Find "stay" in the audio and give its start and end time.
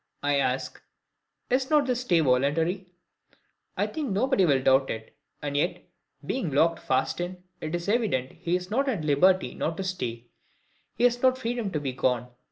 2.01-2.21, 9.83-10.25